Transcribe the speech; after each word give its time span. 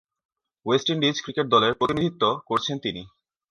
West 0.65 0.87
Indies 0.89 1.15
cricket 1.21 1.47
দলের 1.47 1.73
প্রতিনিধিত্ব 1.73 2.23
করছেন 2.47 2.75
তিনি। 2.79 3.01